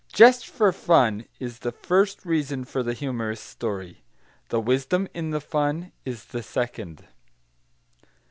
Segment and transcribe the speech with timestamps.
[0.11, 4.03] "Just for fun" is the first reason for the humorous story;
[4.49, 7.05] the wisdom in the fun is the second.